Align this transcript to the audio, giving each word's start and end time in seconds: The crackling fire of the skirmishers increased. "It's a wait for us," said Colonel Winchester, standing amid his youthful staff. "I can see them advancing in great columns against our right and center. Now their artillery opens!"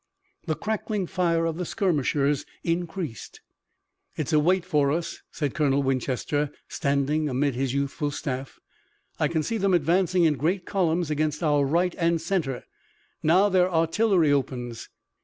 The 0.47 0.55
crackling 0.55 1.05
fire 1.05 1.45
of 1.45 1.57
the 1.57 1.63
skirmishers 1.63 2.43
increased. 2.63 3.39
"It's 4.17 4.33
a 4.33 4.39
wait 4.39 4.65
for 4.65 4.91
us," 4.91 5.21
said 5.29 5.53
Colonel 5.53 5.83
Winchester, 5.83 6.49
standing 6.67 7.29
amid 7.29 7.53
his 7.53 7.75
youthful 7.75 8.09
staff. 8.09 8.59
"I 9.19 9.27
can 9.27 9.43
see 9.43 9.57
them 9.59 9.75
advancing 9.75 10.23
in 10.23 10.37
great 10.37 10.65
columns 10.65 11.11
against 11.11 11.43
our 11.43 11.63
right 11.63 11.93
and 11.99 12.19
center. 12.19 12.63
Now 13.21 13.47
their 13.47 13.71
artillery 13.71 14.31
opens!" 14.33 14.89